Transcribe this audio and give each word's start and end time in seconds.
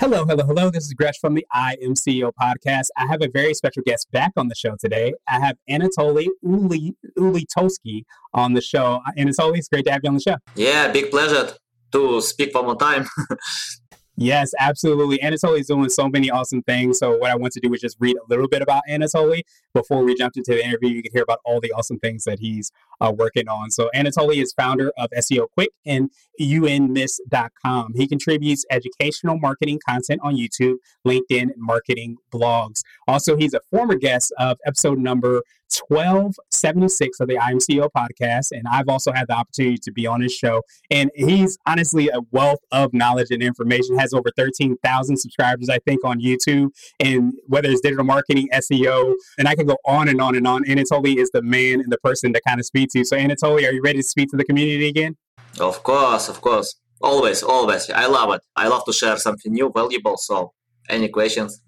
Hello, 0.00 0.24
hello, 0.24 0.44
hello. 0.44 0.70
This 0.70 0.84
is 0.84 0.94
Gresh 0.94 1.18
from 1.18 1.34
the 1.34 1.44
I 1.52 1.76
Am 1.82 1.94
CEO 1.94 2.30
podcast. 2.40 2.86
I 2.96 3.06
have 3.08 3.20
a 3.20 3.28
very 3.28 3.52
special 3.52 3.82
guest 3.84 4.06
back 4.12 4.30
on 4.36 4.46
the 4.46 4.54
show 4.54 4.76
today. 4.78 5.12
I 5.26 5.40
have 5.40 5.56
Anatoly 5.68 6.28
Uli 6.40 6.94
Ulitovskyi 7.18 8.04
on 8.32 8.54
the 8.54 8.60
show. 8.60 9.00
Anatoly, 9.18 9.58
it's 9.58 9.66
great 9.66 9.84
to 9.86 9.90
have 9.90 10.02
you 10.04 10.08
on 10.10 10.14
the 10.14 10.20
show. 10.20 10.36
Yeah, 10.54 10.92
big 10.92 11.10
pleasure 11.10 11.52
to 11.90 12.20
speak 12.20 12.54
one 12.54 12.66
more 12.66 12.76
time. 12.76 13.08
Yes, 14.20 14.52
absolutely. 14.58 15.18
Anatoly 15.18 15.60
is 15.60 15.68
doing 15.68 15.88
so 15.88 16.08
many 16.08 16.28
awesome 16.28 16.60
things. 16.62 16.98
So 16.98 17.16
what 17.16 17.30
I 17.30 17.36
want 17.36 17.52
to 17.52 17.60
do 17.60 17.72
is 17.72 17.80
just 17.80 17.96
read 18.00 18.16
a 18.16 18.28
little 18.28 18.48
bit 18.48 18.62
about 18.62 18.82
Anatoly 18.90 19.42
before 19.72 20.02
we 20.02 20.16
jump 20.16 20.36
into 20.36 20.54
the 20.54 20.64
interview. 20.64 20.88
You 20.88 21.04
can 21.04 21.12
hear 21.12 21.22
about 21.22 21.38
all 21.44 21.60
the 21.60 21.70
awesome 21.70 22.00
things 22.00 22.24
that 22.24 22.40
he's 22.40 22.72
uh, 23.00 23.12
working 23.16 23.46
on. 23.46 23.70
So 23.70 23.88
Anatoly 23.94 24.42
is 24.42 24.52
founder 24.52 24.90
of 24.98 25.10
SEO 25.16 25.48
Quick 25.52 25.68
and 25.86 26.10
unmiss.com. 26.40 27.92
He 27.94 28.08
contributes 28.08 28.64
educational 28.72 29.38
marketing 29.38 29.78
content 29.88 30.20
on 30.24 30.34
YouTube, 30.34 30.78
LinkedIn, 31.06 31.42
and 31.42 31.54
marketing 31.56 32.16
blogs. 32.32 32.82
Also, 33.06 33.36
he's 33.36 33.54
a 33.54 33.60
former 33.70 33.94
guest 33.94 34.32
of 34.36 34.58
episode 34.66 34.98
number 34.98 35.42
1276 35.88 37.20
of 37.20 37.28
the 37.28 37.38
I 37.38 37.50
Am 37.50 37.58
CEO 37.58 37.88
podcast. 37.96 38.48
And 38.52 38.64
I've 38.70 38.88
also 38.88 39.12
had 39.12 39.26
the 39.28 39.34
opportunity 39.34 39.78
to 39.78 39.92
be 39.92 40.06
on 40.06 40.20
his 40.20 40.34
show. 40.34 40.62
And 40.90 41.10
he's 41.14 41.58
honestly 41.66 42.08
a 42.08 42.20
wealth 42.30 42.60
of 42.72 42.92
knowledge 42.92 43.28
and 43.30 43.42
information, 43.42 43.98
has 43.98 44.12
over 44.12 44.30
13,000 44.36 45.16
subscribers, 45.16 45.68
I 45.68 45.78
think, 45.78 46.04
on 46.04 46.20
YouTube. 46.20 46.70
And 47.00 47.34
whether 47.46 47.68
it's 47.68 47.80
digital 47.80 48.04
marketing, 48.04 48.48
SEO, 48.52 49.14
and 49.38 49.48
I 49.48 49.54
can 49.54 49.66
go 49.66 49.76
on 49.86 50.08
and 50.08 50.20
on 50.20 50.34
and 50.36 50.46
on. 50.46 50.64
Anatoly 50.64 51.16
is 51.16 51.30
the 51.30 51.42
man 51.42 51.80
and 51.80 51.92
the 51.92 51.98
person 51.98 52.32
to 52.32 52.40
kind 52.46 52.60
of 52.60 52.66
speak 52.66 52.90
to. 52.92 53.04
So, 53.04 53.16
Anatoly, 53.16 53.68
are 53.68 53.72
you 53.72 53.82
ready 53.82 53.98
to 53.98 54.08
speak 54.08 54.30
to 54.30 54.36
the 54.36 54.44
community 54.44 54.88
again? 54.88 55.16
Of 55.60 55.82
course, 55.82 56.28
of 56.28 56.40
course. 56.40 56.76
Always, 57.00 57.42
always. 57.42 57.90
I 57.90 58.06
love 58.06 58.34
it. 58.34 58.42
I 58.56 58.68
love 58.68 58.84
to 58.86 58.92
share 58.92 59.16
something 59.16 59.52
new, 59.52 59.70
valuable. 59.74 60.16
So, 60.16 60.52
any 60.88 61.08
questions? 61.08 61.62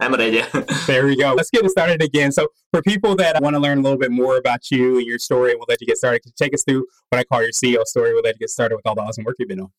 I'm 0.00 0.12
ready. 0.14 0.42
there 0.86 1.06
we 1.06 1.16
go. 1.16 1.34
Let's 1.34 1.50
get 1.50 1.64
it 1.64 1.70
started 1.70 2.02
again. 2.02 2.32
So, 2.32 2.48
for 2.72 2.82
people 2.82 3.14
that 3.16 3.40
want 3.40 3.54
to 3.54 3.60
learn 3.60 3.78
a 3.78 3.80
little 3.80 3.98
bit 3.98 4.10
more 4.10 4.36
about 4.36 4.70
you 4.70 4.98
and 4.98 5.06
your 5.06 5.18
story, 5.18 5.54
we'll 5.54 5.66
let 5.68 5.80
you 5.80 5.86
get 5.86 5.98
started. 5.98 6.22
To 6.24 6.32
take 6.32 6.52
us 6.52 6.64
through 6.64 6.86
what 7.10 7.18
I 7.18 7.24
call 7.24 7.42
your 7.42 7.52
CEO 7.52 7.84
story. 7.84 8.12
We'll 8.12 8.22
let 8.22 8.34
you 8.34 8.40
get 8.40 8.50
started 8.50 8.76
with 8.76 8.86
all 8.86 8.94
the 8.94 9.02
awesome 9.02 9.24
work 9.24 9.36
you've 9.38 9.48
been 9.48 9.60
on. 9.60 9.70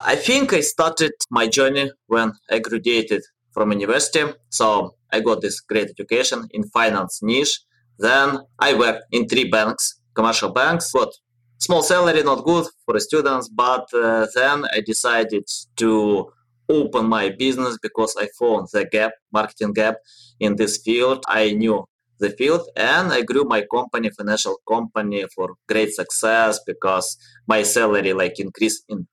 I 0.00 0.16
think 0.16 0.52
I 0.52 0.60
started 0.60 1.12
my 1.30 1.48
journey 1.48 1.90
when 2.06 2.32
I 2.50 2.58
graduated 2.60 3.22
from 3.52 3.72
university. 3.72 4.24
So, 4.50 4.94
I 5.12 5.20
got 5.20 5.40
this 5.40 5.60
great 5.60 5.88
education 5.90 6.46
in 6.52 6.64
finance 6.64 7.22
niche. 7.22 7.60
Then 7.98 8.38
I 8.58 8.74
worked 8.74 9.04
in 9.10 9.28
three 9.28 9.48
banks, 9.50 10.00
commercial 10.14 10.50
banks, 10.50 10.92
got 10.92 11.12
small 11.58 11.82
salary, 11.82 12.22
not 12.22 12.44
good 12.44 12.66
for 12.84 12.98
students. 13.00 13.48
But 13.48 13.92
uh, 13.92 14.26
then 14.34 14.64
I 14.72 14.80
decided 14.80 15.48
to 15.76 16.32
open 16.68 17.06
my 17.06 17.30
business 17.30 17.78
because 17.82 18.14
I 18.18 18.28
found 18.38 18.68
the 18.72 18.84
gap, 18.84 19.12
marketing 19.32 19.72
gap 19.72 19.96
in 20.40 20.56
this 20.56 20.78
field. 20.78 21.24
I 21.28 21.52
knew 21.52 21.84
the 22.20 22.30
field 22.30 22.68
and 22.76 23.12
I 23.12 23.22
grew 23.22 23.44
my 23.44 23.64
company, 23.70 24.10
financial 24.10 24.56
company 24.68 25.24
for 25.34 25.54
great 25.68 25.92
success 25.92 26.60
because 26.66 27.16
my 27.46 27.62
salary 27.62 28.12
like 28.12 28.38
increased 28.38 28.84
in 28.88 29.06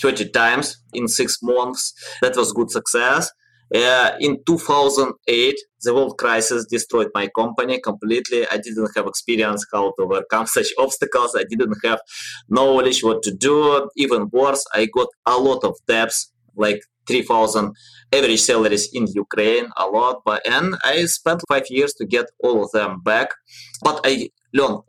30 0.00 0.30
times 0.30 0.82
in 0.92 1.08
six 1.08 1.38
months. 1.42 1.92
That 2.22 2.36
was 2.36 2.52
good 2.52 2.70
success. 2.70 3.30
Uh, 3.74 4.10
in 4.20 4.38
2008, 4.44 5.54
the 5.82 5.94
world 5.94 6.18
crisis 6.18 6.66
destroyed 6.66 7.10
my 7.14 7.28
company 7.34 7.80
completely. 7.80 8.46
I 8.48 8.58
didn't 8.58 8.90
have 8.94 9.06
experience 9.06 9.64
how 9.72 9.92
to 9.92 10.02
overcome 10.02 10.46
such 10.58 10.68
obstacles. 10.78 11.34
I 11.34 11.44
didn't 11.48 11.74
have 11.84 12.00
knowledge 12.48 13.02
what 13.02 13.22
to 13.22 13.34
do. 13.34 13.88
Even 13.96 14.28
worse, 14.30 14.64
I 14.74 14.86
got 14.86 15.08
a 15.24 15.38
lot 15.38 15.64
of 15.64 15.76
debts, 15.88 16.32
like 16.54 16.82
3000 17.06 17.74
average 18.12 18.40
salaries 18.40 18.88
in 18.92 19.06
Ukraine, 19.08 19.66
a 19.76 19.86
lot. 19.86 20.22
But 20.24 20.46
and 20.46 20.76
I 20.84 21.04
spent 21.06 21.42
five 21.48 21.66
years 21.68 21.92
to 21.94 22.04
get 22.06 22.26
all 22.42 22.64
of 22.64 22.70
them 22.72 23.00
back. 23.02 23.28
But 23.82 24.00
I 24.04 24.30
learned 24.52 24.80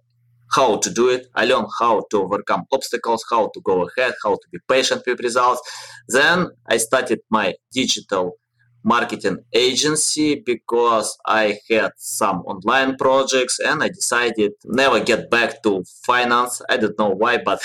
how 0.51 0.77
to 0.77 0.89
do 0.89 1.09
it. 1.09 1.27
I 1.35 1.45
learned 1.45 1.67
how 1.79 2.03
to 2.11 2.23
overcome 2.23 2.63
obstacles, 2.71 3.25
how 3.29 3.49
to 3.53 3.61
go 3.61 3.87
ahead, 3.87 4.13
how 4.23 4.33
to 4.35 4.47
be 4.51 4.59
patient 4.67 5.03
with 5.07 5.19
results. 5.21 5.61
Then 6.07 6.49
I 6.67 6.77
started 6.77 7.21
my 7.31 7.55
digital 7.73 8.37
marketing 8.83 9.37
agency 9.53 10.35
because 10.45 11.17
I 11.25 11.59
had 11.69 11.91
some 11.97 12.39
online 12.41 12.95
projects 12.97 13.59
and 13.59 13.81
I 13.83 13.89
decided 13.89 14.51
never 14.65 14.99
get 14.99 15.29
back 15.29 15.63
to 15.63 15.83
finance. 16.05 16.61
I 16.69 16.77
don't 16.77 16.97
know 16.99 17.09
why, 17.09 17.37
but 17.37 17.61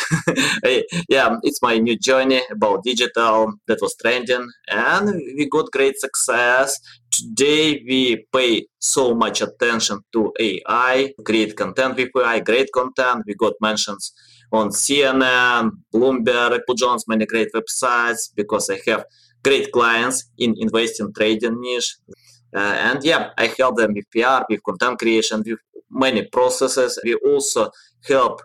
yeah, 1.09 1.37
it's 1.43 1.63
my 1.63 1.79
new 1.79 1.99
journey 1.99 2.43
about 2.51 2.85
digital 2.85 3.55
that 3.67 3.79
was 3.81 3.97
trending 3.97 4.49
and 4.69 5.09
we 5.37 5.49
got 5.49 5.71
great 5.73 5.99
success. 5.99 6.79
Today 7.11 7.83
we 7.89 8.27
pay 8.33 8.67
so 8.79 9.15
much 9.15 9.41
attention 9.41 10.01
to 10.13 10.33
AI, 10.39 11.13
create 11.25 11.57
content 11.57 11.97
with 11.97 12.11
AI, 12.17 12.41
great 12.41 12.69
content. 12.73 13.25
We 13.27 13.35
got 13.35 13.55
mentions 13.61 14.13
on 14.53 14.71
CNN, 14.71 15.71
Bloomberg, 15.93 16.61
Jones, 16.77 17.05
many 17.09 17.27
great 17.27 17.49
websites 17.55 18.31
because 18.35 18.71
I 18.71 18.79
have 18.91 19.05
great 19.49 19.73
clients 19.73 20.19
in 20.39 20.55
investing 20.59 21.13
trading 21.13 21.61
niche. 21.61 21.97
Uh, 22.55 22.77
and 22.89 23.05
yeah, 23.05 23.31
I 23.37 23.47
help 23.59 23.77
them 23.77 23.93
with 23.95 24.11
PR, 24.11 24.41
with 24.51 24.63
content 24.63 24.99
creation, 24.99 25.43
with 25.47 25.59
many 25.91 26.23
processes. 26.37 26.99
We 27.05 27.15
also 27.15 27.71
help 28.07 28.43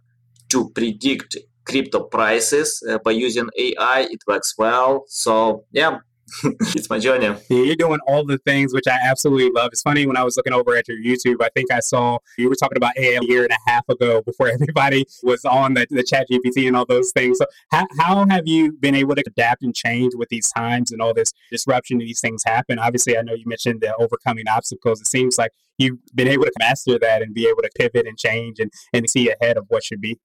to 0.50 0.70
predict 0.70 1.38
crypto 1.66 2.00
prices 2.04 2.84
uh, 2.90 3.00
by 3.06 3.12
using 3.12 3.50
AI. 3.58 4.00
It 4.16 4.22
works 4.28 4.56
well. 4.58 5.04
So 5.08 5.66
yeah, 5.72 6.00
it's 6.44 6.90
my 6.90 7.00
journey. 7.00 7.26
Yeah, 7.50 7.64
you're 7.64 7.76
doing 7.76 8.00
all 8.08 8.26
the 8.26 8.38
things 8.40 8.74
which 8.74 8.88
I 8.88 8.98
absolutely 9.06 9.52
love. 9.52 9.70
It's 9.74 9.82
funny 9.82 10.06
when 10.06 10.18
I 10.18 10.24
was 10.24 10.38
looking 10.38 10.54
over 10.54 10.76
at 10.76 10.88
your 10.88 10.98
YouTube, 10.98 11.42
I 11.42 11.50
think 11.50 11.72
I 11.72 11.80
saw 11.80 12.20
you 12.38 12.50
were 12.50 12.56
talking 12.56 12.78
about 12.78 12.98
AI 12.98 13.20
a 13.22 13.26
year 13.26 13.44
and 13.44 13.52
a 13.52 13.70
half 13.70 13.88
ago 13.90 14.22
before 14.22 14.48
everybody 14.54 15.06
was 15.24 15.46
on 15.46 15.74
the, 15.74 15.88
the 15.90 16.04
chat 16.04 16.28
GPT 16.30 16.68
and 16.68 16.76
all 16.76 16.86
those 16.86 17.12
things. 17.12 17.38
So 17.38 17.46
how, 17.72 17.86
how 18.00 18.26
have 18.30 18.48
you 18.48 18.72
been 18.74 18.96
able 18.96 19.16
to 19.16 19.24
adapt 19.26 19.64
and 19.64 19.76
change 19.76 20.14
with 20.16 20.30
these 20.30 20.50
times 20.52 20.92
and 20.92 21.02
all 21.02 21.14
this 21.14 21.32
disruption 21.52 22.00
and 22.00 22.08
these 22.08 22.22
things 22.22 22.44
happen? 22.46 22.80
Obviously, 22.80 23.18
I 23.18 23.22
know 23.22 23.34
you 23.34 23.46
mentioned 23.46 23.82
the 23.82 23.96
overcoming 23.96 24.46
obstacles. 24.48 25.02
It 25.02 25.08
seems 25.08 25.38
like 25.38 25.52
you've 25.78 25.98
been 26.16 26.28
able 26.28 26.46
to 26.46 26.54
master 26.60 26.98
that 27.00 27.22
and 27.22 27.34
be 27.34 27.48
able 27.48 27.62
to 27.62 27.70
pivot 27.76 28.08
and 28.08 28.18
change 28.18 28.60
and, 28.60 28.72
and 28.94 29.10
see 29.10 29.30
ahead 29.30 29.58
of 29.58 29.66
what 29.70 29.84
should 29.84 30.02
be. 30.02 30.20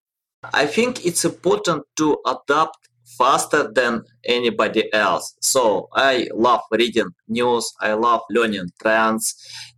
I 0.44 0.66
think 0.66 1.04
it's 1.04 1.24
important 1.24 1.84
to 1.96 2.18
adapt 2.24 2.87
faster 3.16 3.70
than 3.72 4.02
anybody 4.24 4.92
else. 4.92 5.34
So 5.40 5.88
I 5.92 6.28
love 6.34 6.60
reading 6.70 7.10
news, 7.28 7.72
I 7.80 7.92
love 7.94 8.22
learning 8.30 8.70
trends. 8.80 9.34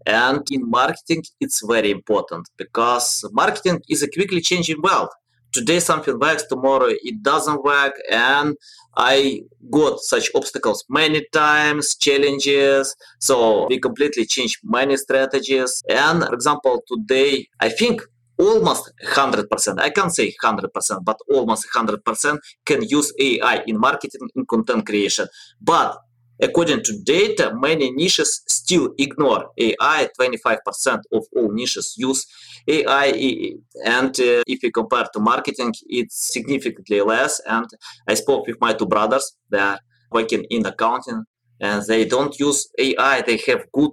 And 0.07 0.43
in 0.51 0.69
marketing, 0.69 1.25
it's 1.41 1.65
very 1.67 1.91
important 1.91 2.49
because 2.57 3.25
marketing 3.33 3.83
is 3.89 4.03
a 4.03 4.11
quickly 4.11 4.41
changing 4.41 4.81
world. 4.83 5.09
Today 5.53 5.81
something 5.81 6.17
works, 6.19 6.45
tomorrow 6.45 6.89
it 6.91 7.23
doesn't 7.23 7.65
work. 7.65 7.95
And 8.11 8.57
I 8.97 9.43
got 9.71 10.01
such 10.01 10.31
obstacles 10.35 10.85
many 10.89 11.27
times, 11.33 11.97
challenges. 11.97 12.95
So 13.19 13.67
we 13.69 13.79
completely 13.81 14.26
changed 14.26 14.59
many 14.62 14.97
strategies. 14.97 15.83
And 15.88 16.25
for 16.25 16.35
example, 16.35 16.83
today, 16.87 17.49
I 17.59 17.69
think 17.69 18.03
almost 18.40 18.92
100%, 19.04 19.81
I 19.81 19.90
can't 19.90 20.14
say 20.14 20.34
100%, 20.42 21.04
but 21.04 21.19
almost 21.31 21.66
100% 21.75 22.38
can 22.64 22.82
use 22.82 23.12
AI 23.20 23.62
in 23.66 23.78
marketing 23.78 24.28
and 24.34 24.48
content 24.48 24.87
creation. 24.87 25.26
But 25.60 25.98
according 26.42 26.82
to 26.84 26.98
data, 27.04 27.52
many 27.54 27.90
niches 27.90 28.42
still 28.48 28.94
ignore 28.98 29.50
AI. 29.58 30.08
25% 30.19 31.02
of 31.12 31.25
all 31.37 31.52
niches 31.52 31.94
use 31.98 32.26
AI. 32.66 33.12
And 33.84 34.19
uh, 34.19 34.42
if 34.46 34.62
you 34.62 34.72
compare 34.72 35.06
to 35.12 35.20
marketing, 35.20 35.75
it's 35.87 36.32
significantly 36.32 37.00
less. 37.02 37.40
And 37.46 37.66
I 38.08 38.14
spoke 38.14 38.46
with 38.46 38.56
my 38.60 38.72
two 38.72 38.87
brothers, 38.87 39.37
they 39.50 39.58
are 39.58 39.78
working 40.10 40.44
in 40.50 40.64
accounting 40.66 41.25
and 41.60 41.84
they 41.87 42.06
don't 42.06 42.38
use 42.40 42.69
AI. 42.78 43.20
They 43.20 43.38
have 43.48 43.70
good 43.72 43.90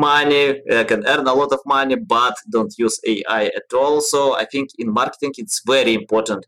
money, 0.00 0.60
uh, 0.70 0.84
can 0.84 1.06
earn 1.06 1.26
a 1.26 1.34
lot 1.34 1.52
of 1.52 1.60
money, 1.66 1.96
but 1.96 2.34
don't 2.50 2.72
use 2.78 2.98
AI 3.06 3.44
at 3.60 3.68
all. 3.74 4.00
So 4.00 4.36
I 4.42 4.44
think 4.44 4.70
in 4.78 4.92
marketing, 4.92 5.32
it's 5.36 5.60
very 5.64 5.94
important 5.94 6.46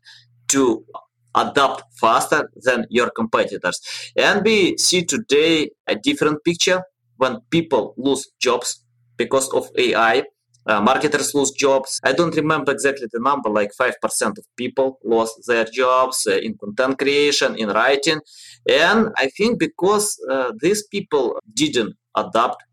to 0.49 0.85
adapt 1.35 1.83
faster 1.99 2.49
than 2.65 2.85
your 2.89 3.09
competitors. 3.09 3.79
And 4.15 4.43
we 4.43 4.77
see 4.77 5.03
today 5.03 5.71
a 5.87 5.95
different 5.95 6.43
picture 6.43 6.83
when 7.17 7.39
people 7.49 7.93
lose 7.97 8.23
jobs 8.39 8.83
because 9.17 9.49
of 9.53 9.69
AI, 9.77 10.23
uh, 10.65 10.81
marketers 10.81 11.33
lose 11.33 11.51
jobs. 11.51 11.99
I 12.03 12.13
don't 12.13 12.35
remember 12.35 12.71
exactly 12.71 13.07
the 13.11 13.19
number, 13.19 13.49
like 13.49 13.71
5% 13.79 14.37
of 14.37 14.45
people 14.55 14.99
lost 15.03 15.45
their 15.47 15.65
jobs 15.65 16.25
uh, 16.27 16.37
in 16.37 16.57
content 16.57 16.97
creation, 16.99 17.55
in 17.57 17.69
writing. 17.69 18.19
And 18.69 19.09
I 19.17 19.27
think 19.27 19.59
because 19.59 20.19
uh, 20.29 20.53
these 20.61 20.87
people 20.87 21.39
didn't 21.53 21.95
adapt 22.15 22.63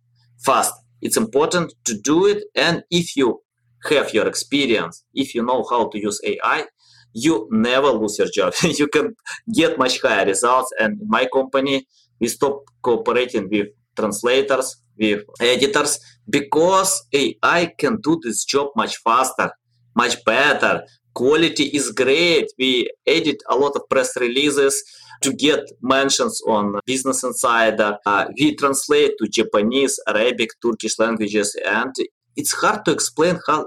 fast, 0.45 0.73
it's 1.01 1.17
important 1.17 1.75
to 1.85 1.99
do 2.01 2.27
it. 2.27 2.45
And 2.55 2.83
if 2.91 3.17
you 3.17 3.41
have 3.89 4.13
your 4.13 4.27
experience, 4.27 5.05
if 5.15 5.35
you 5.35 5.45
know 5.45 5.65
how 5.69 5.89
to 5.89 5.99
use 5.99 6.21
AI, 6.25 6.65
you 7.13 7.49
never 7.51 7.89
lose 7.89 8.19
your 8.19 8.29
job. 8.33 8.53
you 8.63 8.89
can 8.89 9.15
get 9.53 9.79
much 9.79 10.01
higher 10.01 10.27
results. 10.27 10.73
And 10.79 11.01
in 11.01 11.09
my 11.09 11.27
company, 11.33 11.87
we 12.21 12.29
stop 12.29 12.63
cooperating 12.83 13.49
with 13.51 13.69
translators, 13.97 14.77
with 14.99 15.25
editors, 15.41 15.99
because 16.29 17.07
AI 17.13 17.73
can 17.79 17.99
do 18.03 18.21
this 18.23 18.45
job 18.45 18.69
much 18.77 18.97
faster, 18.99 19.51
much 19.95 20.23
better. 20.25 20.85
Quality 21.15 21.65
is 21.65 21.91
great. 21.91 22.47
We 22.59 22.89
edit 23.07 23.43
a 23.49 23.57
lot 23.57 23.73
of 23.75 23.89
press 23.89 24.17
releases 24.17 24.83
to 25.23 25.33
get 25.33 25.61
mentions 25.83 26.41
on 26.47 26.79
Business 26.87 27.23
Insider. 27.23 27.99
Uh, 28.07 28.27
we 28.39 28.55
translate 28.57 29.13
to 29.19 29.29
Japanese, 29.29 29.99
Arabic, 30.09 30.51
Turkish 30.63 30.99
languages, 30.99 31.57
and 31.67 31.95
it's 32.37 32.53
hard 32.53 32.85
to 32.85 32.93
explain 32.93 33.39
how 33.47 33.67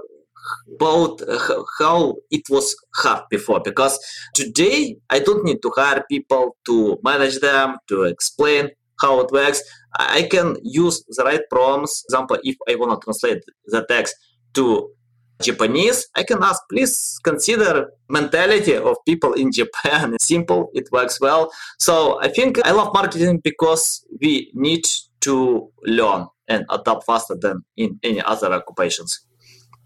about 0.74 1.20
how 1.78 2.14
it 2.30 2.42
was 2.50 2.76
hard 2.96 3.22
before 3.30 3.60
because 3.64 3.98
today 4.34 4.94
i 5.08 5.18
don't 5.18 5.44
need 5.44 5.60
to 5.62 5.72
hire 5.74 6.04
people 6.10 6.56
to 6.66 6.98
manage 7.02 7.38
them 7.40 7.76
to 7.88 8.02
explain 8.02 8.68
how 9.00 9.20
it 9.20 9.30
works 9.32 9.62
i 9.98 10.22
can 10.30 10.54
use 10.62 11.02
the 11.16 11.24
right 11.24 11.40
prompts 11.50 12.04
example 12.08 12.36
if 12.44 12.56
i 12.68 12.74
want 12.74 12.92
to 12.92 13.04
translate 13.04 13.42
the 13.66 13.84
text 13.88 14.14
to 14.52 14.90
Japanese, 15.42 16.06
I 16.14 16.22
can 16.22 16.42
ask, 16.42 16.62
please 16.70 17.18
consider 17.22 17.90
mentality 18.08 18.76
of 18.76 18.96
people 19.06 19.32
in 19.32 19.52
Japan. 19.52 20.14
It's 20.14 20.26
simple, 20.34 20.70
it 20.74 20.88
works 20.92 21.20
well. 21.20 21.50
So 21.78 22.20
I 22.22 22.28
think 22.28 22.64
I 22.66 22.70
love 22.70 22.92
marketing 22.94 23.40
because 23.42 24.04
we 24.20 24.50
need 24.54 24.84
to 25.20 25.70
learn 25.82 26.26
and 26.48 26.64
adapt 26.70 27.04
faster 27.04 27.36
than 27.40 27.64
in 27.76 27.98
any 28.02 28.20
other 28.20 28.52
occupations. 28.52 29.20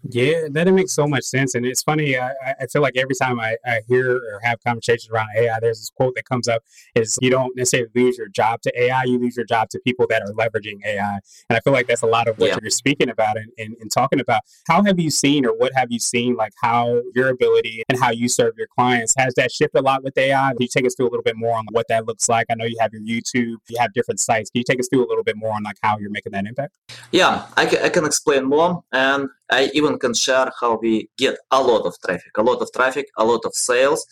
Yeah, 0.03 0.47
that 0.51 0.71
makes 0.73 0.93
so 0.93 1.07
much 1.07 1.23
sense. 1.23 1.55
And 1.55 1.65
it's 1.65 1.83
funny, 1.83 2.17
I, 2.17 2.31
I 2.59 2.67
feel 2.71 2.81
like 2.81 2.95
every 2.95 3.15
time 3.15 3.39
I, 3.39 3.57
I 3.65 3.81
hear 3.87 4.15
or 4.15 4.39
have 4.43 4.59
conversations 4.63 5.09
around 5.11 5.27
AI, 5.35 5.59
there's 5.59 5.79
this 5.79 5.89
quote 5.89 6.15
that 6.15 6.25
comes 6.25 6.47
up 6.47 6.63
is 6.95 7.17
you 7.21 7.29
don't 7.29 7.55
necessarily 7.55 7.89
lose 7.93 8.17
your 8.17 8.29
job 8.29 8.61
to 8.61 8.81
AI, 8.81 9.03
you 9.03 9.19
lose 9.19 9.35
your 9.35 9.45
job 9.45 9.69
to 9.69 9.79
people 9.79 10.05
that 10.09 10.21
are 10.21 10.31
leveraging 10.33 10.79
AI. 10.85 11.19
And 11.49 11.57
I 11.57 11.59
feel 11.59 11.73
like 11.73 11.87
that's 11.87 12.01
a 12.01 12.07
lot 12.07 12.27
of 12.27 12.37
what 12.37 12.49
yeah. 12.49 12.57
you're 12.61 12.71
speaking 12.71 13.09
about 13.09 13.37
and, 13.37 13.51
and, 13.57 13.75
and 13.81 13.91
talking 13.91 14.19
about. 14.19 14.41
How 14.67 14.83
have 14.83 14.99
you 14.99 15.09
seen 15.09 15.45
or 15.45 15.55
what 15.55 15.73
have 15.75 15.91
you 15.91 15.99
seen, 15.99 16.35
like 16.35 16.53
how 16.61 17.01
your 17.13 17.29
ability 17.29 17.83
and 17.89 17.99
how 17.99 18.11
you 18.11 18.29
serve 18.29 18.53
your 18.57 18.67
clients, 18.67 19.13
has 19.17 19.33
that 19.35 19.51
shifted 19.51 19.79
a 19.79 19.83
lot 19.83 20.03
with 20.03 20.17
AI? 20.17 20.51
Can 20.51 20.61
you 20.61 20.67
take 20.67 20.85
us 20.85 20.95
through 20.95 21.09
a 21.09 21.11
little 21.11 21.23
bit 21.23 21.35
more 21.35 21.57
on 21.57 21.65
what 21.71 21.87
that 21.89 22.05
looks 22.05 22.29
like? 22.29 22.47
I 22.49 22.55
know 22.55 22.65
you 22.65 22.77
have 22.79 22.93
your 22.93 23.01
YouTube, 23.01 23.57
you 23.67 23.77
have 23.79 23.93
different 23.93 24.21
sites. 24.21 24.49
Can 24.49 24.59
you 24.59 24.65
take 24.65 24.79
us 24.79 24.87
through 24.87 25.05
a 25.05 25.09
little 25.09 25.23
bit 25.23 25.35
more 25.35 25.53
on 25.53 25.63
like 25.63 25.77
how 25.81 25.97
you're 25.97 26.09
making 26.09 26.31
that 26.31 26.45
impact? 26.45 26.73
Yeah, 27.11 27.47
I, 27.57 27.65
can, 27.65 27.83
I 27.83 27.89
can 27.89 28.05
explain 28.05 28.45
more. 28.45 28.81
And 28.93 29.29
I 29.51 29.69
even 29.73 29.97
can 29.97 30.13
share 30.13 30.51
how 30.59 30.77
we 30.81 31.09
get 31.17 31.37
a 31.51 31.61
lot 31.61 31.85
of 31.85 31.95
traffic, 32.05 32.31
a 32.37 32.43
lot 32.43 32.61
of 32.61 32.71
traffic, 32.71 33.07
a 33.17 33.25
lot 33.25 33.41
of 33.45 33.53
sales. 33.53 34.05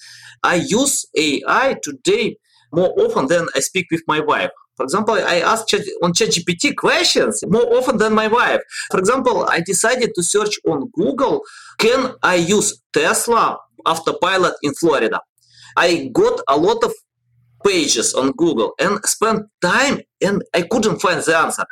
I 0.44 0.56
use 0.56 1.06
AI 1.16 1.76
today 1.82 2.38
more 2.72 2.94
often 3.00 3.28
than 3.28 3.48
I 3.56 3.60
speak 3.60 3.88
with 3.92 4.02
my 4.08 4.20
wife. 4.20 4.52
For 4.76 4.84
example, 4.84 5.16
I 5.16 5.40
ask 5.40 5.68
on 6.04 6.14
ChatGPT 6.14 6.76
questions 6.76 7.44
more 7.48 7.74
often 7.76 7.98
than 7.98 8.14
my 8.14 8.28
wife. 8.28 8.62
For 8.92 9.00
example, 9.00 9.48
I 9.50 9.62
decided 9.62 10.12
to 10.14 10.24
search 10.24 10.60
on 10.68 10.90
Google, 10.94 11.42
can 11.80 12.14
I 12.22 12.36
use 12.36 12.80
Tesla 12.94 13.58
autopilot 13.86 14.54
in 14.62 14.74
Florida? 14.76 15.20
I 15.76 16.10
got 16.14 16.42
a 16.48 16.58
lot 16.58 16.84
of 16.84 16.94
pages 17.66 18.14
on 18.14 18.32
Google 18.34 18.74
and 18.80 19.04
spent 19.06 19.48
time 19.62 20.02
and 20.22 20.44
I 20.54 20.62
couldn't 20.62 21.00
find 21.00 21.22
the 21.22 21.36
answer. 21.36 21.66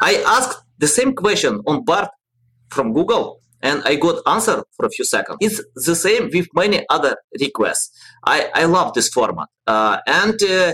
I 0.00 0.22
asked 0.26 0.62
the 0.78 0.88
same 0.88 1.14
question 1.14 1.60
on 1.66 1.84
Bard 1.84 2.08
from 2.70 2.92
Google 2.92 3.40
and 3.62 3.82
I 3.84 3.96
got 3.96 4.22
answer 4.26 4.62
for 4.76 4.86
a 4.86 4.90
few 4.90 5.04
seconds. 5.04 5.38
It's 5.40 5.60
the 5.86 5.94
same 5.94 6.30
with 6.32 6.46
many 6.54 6.84
other 6.88 7.16
requests. 7.40 7.90
I, 8.24 8.50
I 8.54 8.64
love 8.64 8.94
this 8.94 9.08
format. 9.08 9.48
Uh, 9.66 9.98
and 10.06 10.40
uh, 10.42 10.72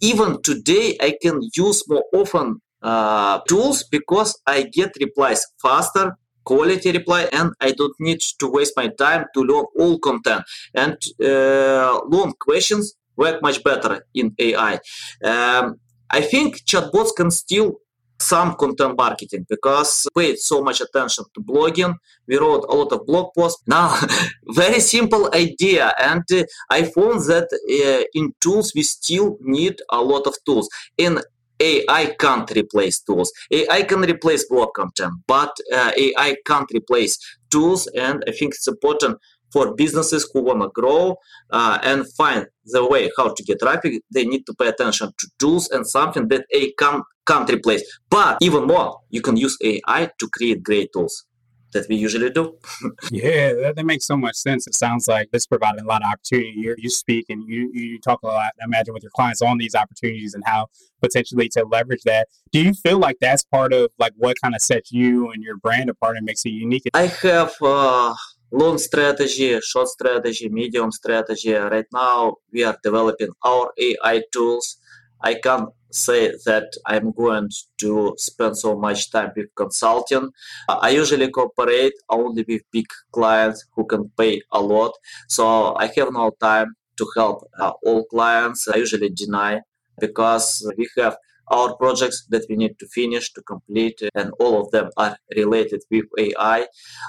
even 0.00 0.40
today, 0.42 0.96
I 1.00 1.16
can 1.20 1.40
use 1.54 1.86
more 1.88 2.04
often 2.14 2.60
uh, 2.82 3.40
tools 3.48 3.84
because 3.84 4.40
I 4.46 4.62
get 4.62 4.96
replies 5.00 5.44
faster, 5.60 6.16
quality 6.44 6.92
reply, 6.92 7.28
and 7.32 7.52
I 7.60 7.72
don't 7.72 7.94
need 7.98 8.20
to 8.38 8.46
waste 8.48 8.74
my 8.76 8.88
time 8.88 9.26
to 9.34 9.40
learn 9.42 9.66
all 9.78 9.98
content. 9.98 10.44
And 10.74 10.96
uh, 11.22 12.00
long 12.06 12.32
questions 12.40 12.94
work 13.16 13.42
much 13.42 13.62
better 13.62 14.06
in 14.14 14.34
AI. 14.38 14.78
Um, 15.22 15.76
I 16.10 16.22
think 16.22 16.64
chatbots 16.64 17.14
can 17.16 17.30
still 17.30 17.80
some 18.20 18.54
content 18.54 18.96
marketing 18.96 19.46
because 19.48 20.06
paid 20.16 20.38
so 20.38 20.62
much 20.62 20.80
attention 20.80 21.24
to 21.34 21.40
blogging. 21.40 21.94
We 22.26 22.38
wrote 22.38 22.64
a 22.68 22.74
lot 22.74 22.92
of 22.92 23.06
blog 23.06 23.32
posts. 23.34 23.62
Now, 23.66 23.98
very 24.48 24.80
simple 24.80 25.30
idea, 25.34 25.92
and 25.98 26.22
uh, 26.32 26.44
I 26.70 26.82
found 26.82 27.20
that 27.26 27.48
uh, 27.52 28.04
in 28.14 28.32
tools 28.40 28.72
we 28.74 28.82
still 28.82 29.38
need 29.40 29.80
a 29.90 30.00
lot 30.00 30.26
of 30.26 30.34
tools. 30.44 30.68
In 30.98 31.20
AI 31.60 32.14
can't 32.18 32.50
replace 32.52 33.00
tools. 33.00 33.32
AI 33.50 33.82
can 33.82 34.00
replace 34.00 34.46
blog 34.48 34.72
content, 34.74 35.12
but 35.26 35.54
uh, 35.72 35.92
AI 35.96 36.36
can't 36.46 36.70
replace 36.72 37.18
tools, 37.50 37.86
and 37.88 38.24
I 38.26 38.32
think 38.32 38.54
it's 38.54 38.68
important 38.68 39.18
for 39.52 39.74
businesses 39.74 40.28
who 40.32 40.42
want 40.42 40.62
to 40.62 40.68
grow 40.68 41.16
uh, 41.50 41.78
and 41.82 42.06
find 42.14 42.46
the 42.66 42.86
way 42.86 43.10
how 43.16 43.32
to 43.32 43.42
get 43.42 43.60
traffic, 43.60 44.02
they 44.12 44.24
need 44.24 44.44
to 44.46 44.54
pay 44.54 44.68
attention 44.68 45.12
to 45.18 45.28
tools 45.38 45.68
and 45.70 45.86
something 45.86 46.28
that 46.28 46.44
a 46.52 46.72
can, 46.72 47.02
can't 47.26 47.50
replace. 47.50 47.82
But 48.08 48.38
even 48.40 48.66
more, 48.66 49.00
you 49.10 49.22
can 49.22 49.36
use 49.36 49.56
AI 49.62 50.10
to 50.18 50.28
create 50.32 50.62
great 50.62 50.90
tools 50.92 51.24
that 51.72 51.86
we 51.88 51.96
usually 51.96 52.30
do. 52.30 52.56
yeah, 53.10 53.52
that, 53.52 53.76
that, 53.76 53.86
makes 53.86 54.06
so 54.06 54.16
much 54.16 54.36
sense. 54.36 54.66
It 54.66 54.74
sounds 54.74 55.06
like 55.08 55.30
this 55.30 55.46
provided 55.46 55.82
a 55.82 55.86
lot 55.86 56.02
of 56.02 56.08
opportunity. 56.08 56.52
You, 56.56 56.74
you 56.78 56.90
speak 56.90 57.26
and 57.28 57.48
you, 57.48 57.70
you 57.72 58.00
talk 58.00 58.20
a 58.22 58.26
lot, 58.26 58.52
I 58.60 58.64
imagine, 58.64 58.94
with 58.94 59.02
your 59.02 59.12
clients 59.14 59.42
on 59.42 59.58
these 59.58 59.74
opportunities 59.74 60.34
and 60.34 60.42
how 60.46 60.66
potentially 61.00 61.48
to 61.50 61.64
leverage 61.64 62.02
that. 62.04 62.28
Do 62.52 62.60
you 62.60 62.74
feel 62.74 62.98
like 62.98 63.16
that's 63.20 63.44
part 63.44 63.72
of 63.72 63.90
like 63.98 64.12
what 64.16 64.36
kind 64.42 64.54
of 64.54 64.60
sets 64.60 64.92
you 64.92 65.30
and 65.30 65.42
your 65.42 65.56
brand 65.56 65.90
apart 65.90 66.16
and 66.16 66.26
makes 66.26 66.44
it 66.44 66.50
unique? 66.50 66.82
I 66.94 67.06
have 67.06 67.54
uh, 67.62 68.14
long 68.52 68.78
strategy, 68.78 69.58
short 69.60 69.88
strategy, 69.88 70.48
medium 70.48 70.90
strategy. 70.90 71.52
Right 71.52 71.86
now, 71.92 72.36
we 72.52 72.64
are 72.64 72.76
developing 72.82 73.30
our 73.44 73.72
AI 73.78 74.22
tools. 74.32 74.78
I 75.20 75.34
can't 75.34 75.68
say 75.92 76.32
that 76.46 76.72
I'm 76.86 77.12
going 77.12 77.50
to 77.78 78.14
spend 78.16 78.56
so 78.56 78.78
much 78.78 79.10
time 79.10 79.32
with 79.36 79.48
consulting. 79.56 80.30
I 80.68 80.90
usually 80.90 81.30
cooperate 81.30 81.94
only 82.08 82.44
with 82.46 82.62
big 82.72 82.86
clients 83.12 83.66
who 83.74 83.84
can 83.86 84.10
pay 84.16 84.40
a 84.52 84.60
lot. 84.60 84.92
So 85.28 85.76
I 85.76 85.86
have 85.96 86.12
no 86.12 86.30
time 86.40 86.74
to 86.98 87.06
help 87.16 87.48
uh, 87.58 87.72
all 87.84 88.04
clients. 88.04 88.68
I 88.68 88.76
usually 88.76 89.10
deny 89.10 89.60
because 89.98 90.70
we 90.76 90.88
have 90.98 91.16
our 91.50 91.76
projects 91.76 92.26
that 92.30 92.44
we 92.48 92.56
need 92.56 92.78
to 92.78 92.86
finish 92.88 93.32
to 93.32 93.42
complete 93.42 94.00
and 94.14 94.32
all 94.40 94.60
of 94.60 94.70
them 94.70 94.90
are 94.96 95.16
related 95.36 95.82
with 95.90 96.04
ai 96.18 96.66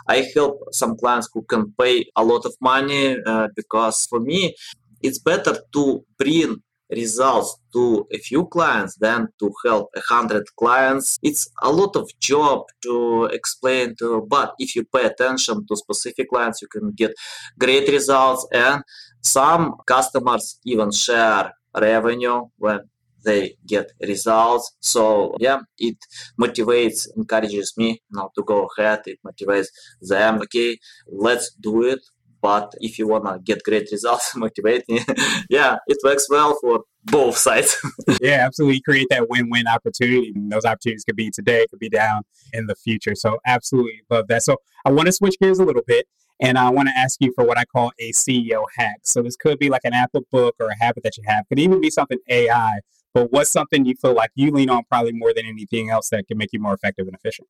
i. 0.08 0.28
Help 0.34 0.60
some 0.72 0.96
clients 0.98 1.30
who 1.34 1.44
can 1.44 1.74
pay 1.80 2.06
a 2.16 2.24
lot 2.24 2.46
of 2.46 2.54
money 2.62 3.18
uh, 3.26 3.48
because 3.56 4.06
for 4.10 4.20
me 4.20 4.56
it's 5.02 5.20
better 5.20 5.58
to 5.74 6.06
bring 6.18 6.58
results 6.92 7.58
to 7.74 8.06
a 8.14 8.18
few 8.18 8.46
clients 8.48 8.96
than 8.98 9.28
to 9.40 9.52
help 9.66 9.90
a 9.96 10.02
hundred 10.10 10.44
clients. 10.58 11.18
It's 11.24 11.50
a 11.62 11.72
lot 11.72 11.96
of 11.96 12.10
job 12.20 12.66
to 12.84 13.26
explain 13.32 13.96
to 14.00 14.26
but 14.30 14.54
if 14.60 14.76
you 14.76 14.84
pay 14.84 15.06
attention 15.06 15.66
to 15.68 15.76
specific 15.76 16.30
clients 16.30 16.62
you 16.62 16.68
can 16.68 16.92
get 16.92 17.14
great 17.58 17.88
results 17.90 18.46
and 18.52 18.84
some 19.22 19.76
customers 19.86 20.60
even 20.66 20.92
share 20.92 21.54
revenue 21.80 22.48
when 22.58 22.80
they 23.24 23.56
get 23.66 23.92
results. 24.01 24.75
So 24.80 25.36
yeah, 25.40 25.60
it 25.78 25.98
motivates, 26.40 27.08
encourages 27.16 27.74
me 27.78 28.01
now 28.12 28.32
to 28.36 28.44
go 28.44 28.68
ahead. 28.78 29.01
It 29.06 29.20
motivates 29.25 29.68
them. 30.01 30.42
Okay, 30.44 30.78
let's 31.08 31.54
do 31.54 31.84
it. 31.84 32.00
But 32.42 32.74
if 32.80 32.98
you 32.98 33.08
wanna 33.08 33.40
get 33.40 33.63
great 33.63 33.90
results, 33.92 34.36
motivate 34.36 34.88
me. 34.90 35.01
yeah, 35.50 35.78
it 35.88 35.98
works 36.04 36.28
well 36.30 36.58
for 36.60 36.82
both 37.06 37.38
sides. 37.38 37.78
yeah, 38.22 38.46
absolutely. 38.46 38.82
Create 38.82 39.08
that 39.10 39.30
win-win 39.30 39.68
opportunity. 39.68 40.32
And 40.36 40.51
those 40.51 40.66
opportunities 40.66 41.04
could 41.04 41.16
be 41.16 41.30
today, 41.32 41.66
could 41.70 41.80
be 41.80 41.90
down 41.90 42.24
in 42.54 42.68
the 42.68 42.75
future. 42.75 43.16
So 43.16 43.40
absolutely 43.46 44.01
love 44.10 44.28
that. 44.28 44.44
So 44.44 44.58
I 44.86 44.92
want 44.92 45.08
to 45.08 45.12
switch 45.12 45.36
gears 45.40 45.60
a 45.60 45.66
little 45.66 45.84
bit. 45.86 46.08
And 46.44 46.58
I 46.58 46.72
want 46.72 46.90
to 46.90 46.98
ask 46.98 47.18
you 47.22 47.32
for 47.36 47.46
what 47.46 47.60
I 47.60 47.66
call 47.66 47.92
a 48.00 48.12
CEO 48.13 48.63
hack. 48.75 49.01
So 49.04 49.22
this 49.22 49.38
could 49.38 49.60
be 49.60 49.70
like 49.70 49.84
an 49.84 49.94
Apple 49.94 50.22
book 50.32 50.56
or 50.60 50.70
a 50.70 50.84
habit 50.84 51.04
that 51.04 51.16
you 51.16 51.24
have. 51.28 51.48
Could 51.48 51.60
even 51.60 51.80
be 51.80 51.92
something 51.92 52.18
AI 52.28 52.80
but 53.13 53.32
what's 53.32 53.51
something 53.51 53.86
you 53.86 53.96
feel 53.96 54.13
like 54.13 54.32
you 54.36 54.51
lean 54.51 54.70
on 54.70 54.84
probably 54.86 55.13
more 55.13 55.34
than 55.34 55.46
anything 55.46 55.89
else 55.89 56.10
that 56.10 56.27
can 56.27 56.38
make 56.38 56.50
you 56.53 56.60
more 56.60 56.74
effective 56.74 57.08
and 57.08 57.15
efficient? 57.15 57.48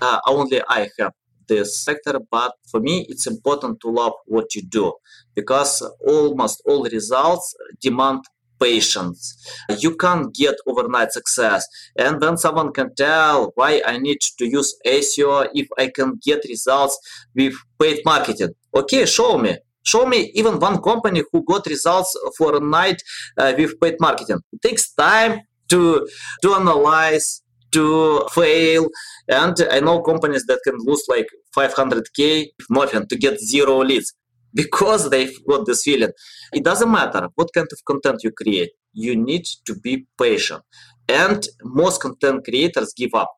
Uh, 0.00 0.18
only 0.26 0.62
I 0.68 0.88
have 0.98 1.12
this 1.46 1.78
sector, 1.78 2.18
but 2.30 2.52
for 2.70 2.80
me, 2.80 3.06
it's 3.08 3.26
important 3.26 3.80
to 3.80 3.90
love 3.90 4.12
what 4.26 4.54
you 4.54 4.62
do 4.62 4.94
because 5.34 5.86
almost 6.06 6.62
all 6.66 6.84
results 6.84 7.54
demand 7.80 8.24
patience. 8.60 9.36
You 9.78 9.96
can't 9.96 10.34
get 10.34 10.54
overnight 10.66 11.12
success. 11.12 11.66
And 11.96 12.20
then 12.20 12.36
someone 12.36 12.72
can 12.72 12.94
tell 12.94 13.52
why 13.54 13.82
I 13.86 13.98
need 13.98 14.20
to 14.38 14.46
use 14.46 14.74
SEO 14.86 15.48
if 15.54 15.68
I 15.78 15.90
can 15.94 16.18
get 16.22 16.44
results 16.48 16.98
with 17.34 17.54
paid 17.80 18.00
marketing. 18.04 18.54
Okay, 18.74 19.06
show 19.06 19.38
me. 19.38 19.56
Show 19.84 20.06
me 20.06 20.30
even 20.34 20.58
one 20.58 20.80
company 20.80 21.22
who 21.30 21.44
got 21.44 21.66
results 21.66 22.16
for 22.36 22.56
a 22.56 22.60
night 22.60 23.02
uh, 23.38 23.52
with 23.56 23.78
paid 23.80 23.96
marketing. 24.00 24.38
It 24.52 24.62
takes 24.62 24.92
time 24.92 25.40
to 25.68 26.08
to 26.42 26.54
analyze, 26.54 27.42
to 27.72 28.26
fail, 28.32 28.88
and 29.28 29.56
I 29.70 29.80
know 29.80 30.02
companies 30.02 30.44
that 30.46 30.60
can 30.64 30.76
lose 30.78 31.04
like 31.08 31.26
500k 31.56 32.46
nothing 32.70 33.06
to 33.08 33.16
get 33.16 33.38
zero 33.40 33.78
leads 33.78 34.12
because 34.54 35.10
they've 35.10 35.36
got 35.48 35.66
this 35.66 35.82
feeling. 35.82 36.12
It 36.52 36.64
doesn't 36.64 36.90
matter 36.90 37.28
what 37.34 37.48
kind 37.52 37.68
of 37.70 37.84
content 37.84 38.20
you 38.22 38.30
create. 38.30 38.70
You 38.92 39.16
need 39.16 39.44
to 39.66 39.74
be 39.80 40.06
patient. 40.18 40.62
And 41.08 41.46
most 41.62 42.00
content 42.00 42.44
creators 42.44 42.94
give 42.96 43.14
up. 43.14 43.30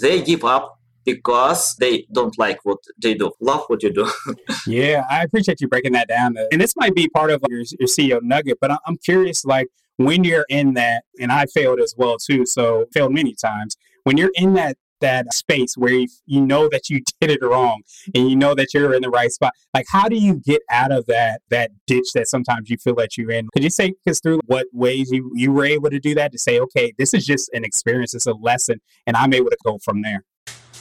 They 0.00 0.22
give 0.22 0.44
up 0.44 0.77
because 1.04 1.74
they 1.76 2.06
don't 2.12 2.38
like 2.38 2.58
what 2.64 2.78
they 3.00 3.14
do. 3.14 3.32
Love 3.40 3.64
what 3.68 3.82
you 3.82 3.92
do. 3.92 4.10
yeah, 4.66 5.04
I 5.10 5.22
appreciate 5.22 5.60
you 5.60 5.68
breaking 5.68 5.92
that 5.92 6.08
down. 6.08 6.36
And 6.52 6.60
this 6.60 6.74
might 6.76 6.94
be 6.94 7.08
part 7.08 7.30
of 7.30 7.42
your, 7.48 7.60
your 7.78 7.88
CEO 7.88 8.22
nugget, 8.22 8.58
but 8.60 8.72
I'm 8.86 8.96
curious, 8.98 9.44
like 9.44 9.68
when 9.96 10.24
you're 10.24 10.46
in 10.48 10.74
that, 10.74 11.04
and 11.20 11.32
I 11.32 11.46
failed 11.46 11.80
as 11.80 11.94
well 11.96 12.16
too, 12.18 12.46
so 12.46 12.86
failed 12.92 13.12
many 13.12 13.34
times. 13.34 13.76
When 14.04 14.16
you're 14.16 14.32
in 14.36 14.54
that 14.54 14.76
that 15.00 15.32
space 15.32 15.76
where 15.76 15.92
you, 15.92 16.08
you 16.26 16.40
know 16.40 16.68
that 16.68 16.88
you 16.88 17.02
did 17.20 17.30
it 17.30 17.42
wrong 17.42 17.82
and 18.14 18.28
you 18.28 18.36
know 18.36 18.54
that 18.54 18.74
you're 18.74 18.94
in 18.94 19.02
the 19.02 19.10
right 19.10 19.30
spot 19.30 19.52
like 19.74 19.86
how 19.90 20.08
do 20.08 20.16
you 20.16 20.34
get 20.34 20.62
out 20.70 20.92
of 20.92 21.06
that 21.06 21.40
that 21.50 21.70
ditch 21.86 22.12
that 22.14 22.26
sometimes 22.26 22.68
you 22.70 22.76
feel 22.76 22.94
that 22.94 23.16
you're 23.16 23.30
in 23.30 23.48
could 23.52 23.62
you 23.62 23.70
say 23.70 23.92
us 24.08 24.20
through 24.20 24.40
what 24.46 24.66
ways 24.72 25.10
you 25.10 25.30
you 25.34 25.52
were 25.52 25.64
able 25.64 25.90
to 25.90 26.00
do 26.00 26.14
that 26.14 26.32
to 26.32 26.38
say 26.38 26.58
okay 26.58 26.92
this 26.98 27.14
is 27.14 27.24
just 27.24 27.48
an 27.52 27.64
experience 27.64 28.14
it's 28.14 28.26
a 28.26 28.34
lesson 28.34 28.80
and 29.06 29.16
i'm 29.16 29.32
able 29.32 29.50
to 29.50 29.56
go 29.64 29.78
from 29.78 30.02
there 30.02 30.24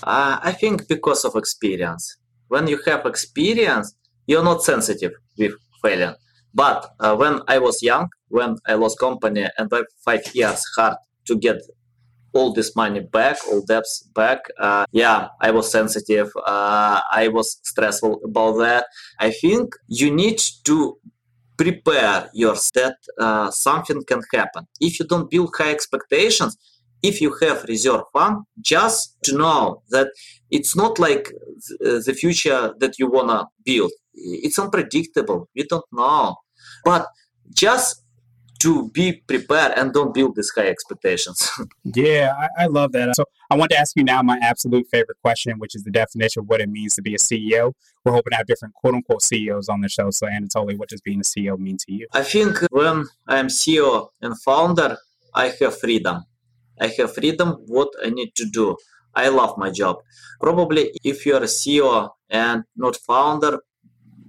uh, 0.04 0.39
i 0.42 0.51
think 0.51 0.88
because 0.88 1.25
of 1.25 1.36
experience 1.36 2.18
when 2.48 2.68
you 2.68 2.80
have 2.86 3.06
experience 3.06 3.94
you're 4.27 4.44
not 4.44 4.63
sensitive 4.63 5.13
with 5.38 5.54
failing 5.82 6.16
but 6.54 6.89
uh, 7.00 7.16
when 7.16 7.42
i 7.48 7.58
was 7.58 7.82
young 7.82 8.08
when 8.30 8.56
i 8.68 8.74
lost 8.74 9.00
company 9.00 9.48
and 9.58 9.72
five 10.06 10.24
years 10.34 10.62
hard 10.75 10.98
to 11.25 11.36
get 11.36 11.58
all 12.34 12.54
this 12.54 12.75
money 12.75 13.00
back, 13.00 13.38
all 13.50 13.62
debts 13.62 14.04
back. 14.13 14.39
Uh, 14.60 14.86
yeah, 14.92 15.30
I 15.42 15.51
was 15.51 15.72
sensitive. 15.72 16.32
Uh, 16.46 17.01
I 17.12 17.30
was 17.30 17.60
stressful 17.63 18.22
about 18.24 18.58
that. 18.60 18.86
I 19.20 19.32
think 19.32 19.74
you 19.88 20.13
need 20.13 20.39
to 20.66 20.98
prepare 21.58 22.30
yourself 22.34 22.72
that 22.75 22.98
uh, 23.20 23.50
something 23.50 24.04
can 24.04 24.22
happen. 24.34 24.68
If 24.80 25.00
you 25.00 25.08
don't 25.08 25.30
build 25.30 25.54
high 25.58 25.72
expectations, 25.72 26.56
if 27.04 27.22
you 27.22 27.36
have 27.42 27.63
reserve 27.68 28.01
fund, 28.13 28.44
just 28.62 29.18
to 29.24 29.38
know 29.38 29.82
that 29.89 30.08
it's 30.51 30.75
not 30.75 31.00
like 31.00 31.32
the 31.80 32.16
future 32.18 32.74
that 32.80 32.98
you 33.00 33.10
wanna 33.10 33.48
build. 33.63 33.92
It's 34.13 34.58
unpredictable. 34.58 35.50
You 35.54 35.66
don't 35.68 35.86
know, 35.92 36.36
but 36.84 37.08
just 37.54 38.04
to 38.60 38.89
be 38.89 39.13
prepared 39.27 39.74
and 39.77 39.94
don't 39.94 40.13
build 40.13 40.36
these 40.36 40.51
high 40.56 40.68
expectations. 40.68 41.50
yeah, 41.84 42.34
I, 42.39 42.63
I, 42.63 42.66
love 42.68 42.92
that. 42.94 43.16
So 43.16 43.25
I 43.51 43.56
want 43.56 43.72
to 43.72 43.77
ask 43.77 43.96
you 43.96 44.04
now 44.04 44.22
my 44.22 44.39
absolute 44.42 44.88
favorite 44.89 45.18
question, 45.22 45.60
which 45.60 45.75
is 45.75 45.84
the 45.84 45.92
definition 45.92 46.42
of 46.42 46.50
what 46.50 46.62
it 46.62 46.70
means 46.70 46.96
to 46.96 47.01
be 47.01 47.13
a 47.13 47.18
CEO. 47.18 47.74
We're 48.04 48.13
hoping 48.13 48.32
to 48.32 48.38
have 48.38 48.48
different 48.48 48.74
quote 48.74 48.96
unquote 48.96 49.22
CEOs 49.22 49.70
on 49.70 49.82
the 49.82 49.89
show. 49.89 50.10
So 50.10 50.27
Anatoly, 50.27 50.77
what 50.77 50.89
does 50.89 51.01
being 51.01 51.20
a 51.20 51.24
CEO 51.24 51.58
mean 51.58 51.77
to 51.77 51.94
you? 51.94 52.08
I 52.13 52.24
think 52.24 52.60
when 52.72 53.06
I'm 53.27 53.48
CEO 53.48 54.10
and 54.22 54.39
founder, 54.42 54.98
I 55.36 55.54
have 55.60 55.80
freedom. 55.80 56.25
I 56.79 56.88
have 56.98 57.13
freedom 57.13 57.50
what 57.67 57.89
I 58.03 58.10
need 58.10 58.36
to 58.36 58.46
do. 58.46 58.77
I 59.15 59.29
love 59.29 59.57
my 59.57 59.72
job. 59.72 59.98
Probably 60.39 60.91
if 61.03 61.25
you're 61.25 61.43
a 61.43 61.48
CEO 61.48 62.10
and 62.29 62.63
not 62.75 62.98
founder, 62.98 63.60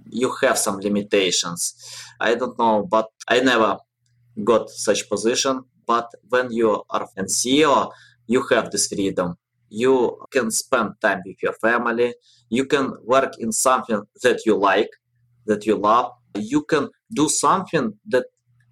you 0.09 0.33
have 0.41 0.57
some 0.57 0.79
limitations. 0.79 1.75
I 2.19 2.35
don't 2.35 2.57
know, 2.57 2.87
but 2.89 3.07
I 3.27 3.39
never 3.41 3.77
got 4.43 4.69
such 4.69 5.07
position. 5.09 5.63
But 5.85 6.09
when 6.29 6.51
you 6.51 6.83
are 6.89 7.07
a 7.17 7.23
CEO, 7.23 7.91
you 8.27 8.45
have 8.51 8.71
this 8.71 8.87
freedom. 8.87 9.35
You 9.69 10.17
can 10.31 10.51
spend 10.51 10.93
time 11.01 11.21
with 11.25 11.41
your 11.43 11.53
family. 11.53 12.13
You 12.49 12.65
can 12.65 12.93
work 13.03 13.33
in 13.39 13.51
something 13.51 14.01
that 14.23 14.45
you 14.45 14.55
like, 14.55 14.89
that 15.45 15.65
you 15.65 15.75
love. 15.75 16.11
You 16.35 16.63
can 16.63 16.89
do 17.13 17.29
something 17.29 17.93
that 18.07 18.25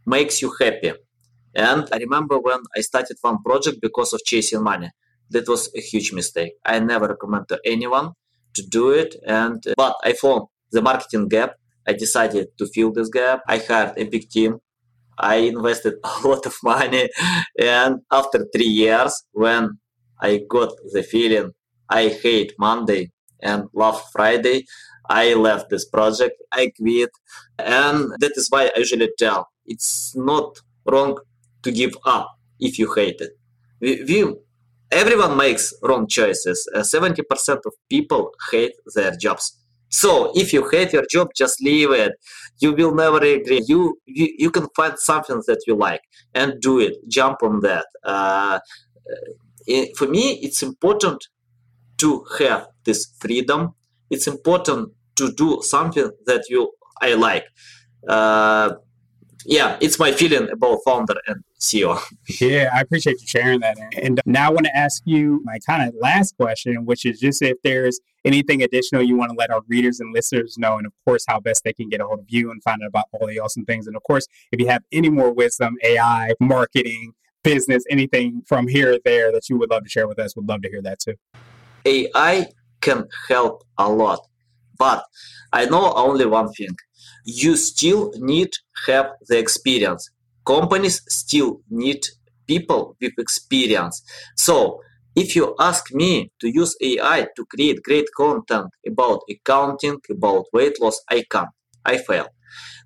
makes 0.05 0.41
you 0.41 0.53
happy. 0.60 0.93
And 1.56 1.88
I 1.92 1.98
remember 1.98 2.39
when 2.39 2.60
I 2.75 2.82
started 2.82 3.18
one 3.22 3.42
project 3.44 3.80
because 3.82 4.13
of 4.13 4.22
chasing 4.25 4.63
money. 4.63 4.92
That 5.30 5.48
was 5.48 5.70
a 5.75 5.82
huge 5.82 6.13
mistake. 6.13 6.54
I 6.63 6.80
never 6.80 7.08
recommend 7.08 7.50
to 7.50 7.60
anyone 7.66 8.13
to 8.54 8.63
do 8.66 8.92
it. 8.92 9.16
And 9.25 9.66
uh, 9.68 9.74
but 9.75 9.96
I 10.04 10.13
found 10.13 10.44
the 10.72 10.82
marketing 10.82 11.27
gap. 11.27 11.56
I 11.86 11.94
decided 11.94 12.48
to 12.58 12.68
fill 12.68 12.92
this 12.92 13.10
gap. 13.10 13.42
I 13.48 13.58
hired 13.58 13.98
a 13.98 14.06
big 14.06 14.30
team 14.30 14.60
I 15.18 15.36
invested 15.36 15.96
a 16.04 16.27
lot 16.27 16.46
of 16.46 16.56
money. 16.63 17.10
And 17.60 18.01
after 18.12 18.48
three 18.54 18.66
years, 18.68 19.24
when 19.32 19.80
I 20.22 20.42
got 20.50 20.74
the 20.92 21.04
feeling 21.04 21.51
I 21.89 22.10
hate 22.10 22.54
Monday 22.60 23.12
and 23.42 23.66
love 23.74 24.01
Friday, 24.12 24.66
I 25.10 25.34
left 25.34 25.70
this 25.70 25.86
project. 25.86 26.36
I 26.51 26.72
quit. 26.77 27.10
And 27.58 28.12
that 28.20 28.34
is 28.36 28.48
why 28.50 28.72
I 28.75 28.80
usually 28.80 29.10
tell 29.18 29.50
it's 29.66 30.16
not 30.16 30.60
wrong 30.86 31.18
to 31.68 31.72
give 31.82 31.96
up 32.06 32.28
if 32.68 32.80
you 32.80 32.88
hate 32.94 33.20
it. 33.26 33.34
We, 33.82 33.90
we 34.10 34.18
everyone 34.92 35.36
makes 35.38 35.74
wrong 35.84 36.08
choices. 36.08 36.60
Uh, 36.74 36.80
70% 36.80 37.22
of 37.66 37.74
people 37.90 38.32
hate 38.52 38.76
their 38.96 39.14
jobs. 39.26 39.46
So 39.90 40.32
if 40.36 40.54
you 40.54 40.68
hate 40.70 40.92
your 40.94 41.06
job, 41.16 41.28
just 41.36 41.62
leave 41.62 41.92
it. 41.92 42.14
You 42.60 42.74
will 42.74 42.94
never 43.04 43.18
agree. 43.18 43.64
You 43.68 43.82
you, 44.06 44.28
you 44.44 44.50
can 44.52 44.68
find 44.76 44.94
something 44.98 45.42
that 45.48 45.62
you 45.68 45.76
like 45.76 46.02
and 46.34 46.60
do 46.62 46.80
it. 46.80 46.94
Jump 47.18 47.38
on 47.44 47.62
that. 47.62 47.86
Uh, 48.04 48.60
it, 49.66 49.96
for 49.98 50.08
me, 50.08 50.40
it's 50.46 50.62
important 50.64 51.20
to 51.98 52.26
have 52.40 52.68
this 52.86 53.02
freedom. 53.20 53.74
It's 54.10 54.28
important 54.28 54.94
to 55.16 55.32
do 55.34 55.62
something 55.62 56.10
that 56.26 56.44
you 56.50 56.72
I 57.02 57.14
like. 57.14 57.46
Uh, 58.08 58.70
yeah, 59.46 59.77
it's 59.82 60.00
my 60.00 60.12
feeling 60.12 60.50
about 60.50 60.79
founder 60.86 61.15
and 61.27 61.44
CEO. 61.60 62.00
Yeah, 62.41 62.70
I 62.74 62.82
appreciate 62.82 63.22
you 63.22 63.27
sharing 63.27 63.60
that. 63.62 63.77
And 64.01 64.20
uh, 64.20 64.24
now 64.25 64.48
I 64.48 64.51
want 64.51 64.65
to 64.65 64.75
ask 64.75 65.01
you 65.06 65.41
my 65.44 65.58
kind 65.65 65.88
of 65.88 65.96
last 66.00 66.36
question, 66.38 66.86
which 66.86 67.06
is 67.06 67.20
just 67.20 67.41
if 67.41 67.58
there's 67.63 68.00
anything 68.25 68.63
additional 68.63 69.01
you 69.01 69.15
want 69.15 69.32
to 69.32 69.38
let 69.38 69.50
our 69.50 69.62
readers 69.67 70.00
and 70.00 70.13
listeners 70.13 70.58
know, 70.58 70.77
and 70.77 70.86
of 70.86 70.94
course, 71.06 71.25
how 71.27 71.39
best 71.39 71.63
they 71.63 71.74
can 71.74 71.89
get 71.89 72.01
a 72.01 72.06
hold 72.06 72.20
of 72.20 72.25
you 72.29 72.51
and 72.51 72.62
find 72.63 72.82
out 72.84 72.88
about 72.88 73.06
all 73.13 73.27
the 73.27 73.39
awesome 73.39 73.65
things. 73.65 73.88
And 73.88 73.96
of 73.96 74.03
course, 74.03 74.27
if 74.51 74.60
you 74.60 74.67
have 74.67 74.84
any 74.91 75.10
more 75.10 75.32
wisdom, 75.34 75.77
AI, 75.84 76.34
marketing, 76.39 77.13
business, 77.44 77.84
anything 77.89 78.44
from 78.46 78.67
here 78.67 78.94
or 78.94 79.00
there 79.06 79.32
that 79.32 79.50
you 79.50 79.58
would 79.58 79.70
love 79.70 79.84
to 79.84 79.89
share 79.89 80.08
with 80.08 80.20
us, 80.20 80.36
would 80.36 80.48
love 80.48 80.62
to 80.63 80.70
hear 80.70 80.82
that 80.82 81.00
too. 81.00 81.15
AI 81.86 82.48
can 82.82 83.08
help 83.29 83.63
a 83.77 83.89
lot, 83.89 84.27
but 84.77 85.06
I 85.53 85.65
know 85.65 85.94
only 85.94 86.25
one 86.25 86.51
thing 86.51 86.75
you 87.25 87.56
still 87.58 88.12
need 88.18 88.50
have 88.86 89.08
the 89.27 89.38
experience. 89.38 90.10
Companies 90.46 91.01
still 91.08 91.62
need 91.70 92.06
people 92.48 92.96
with 93.01 93.13
experience. 93.18 94.01
So 94.36 94.82
if 95.16 95.36
you 95.36 95.56
ask 95.60 95.94
me 95.94 96.32
to 96.39 96.48
use 96.48 96.75
ai 96.82 97.27
to 97.36 97.46
create 97.46 97.82
great 97.84 98.08
content 98.16 98.70
about 98.86 99.22
accounting 99.30 99.98
about 100.10 100.46
weight 100.54 100.80
loss 100.82 101.01
i 101.10 101.24
can't. 101.32 101.50
I 101.86 101.98
fail. 101.98 102.27